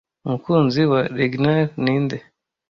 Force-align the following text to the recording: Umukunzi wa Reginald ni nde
Umukunzi 0.25 0.81
wa 0.91 1.01
Reginald 1.19 1.67
ni 1.83 1.95
nde 2.03 2.17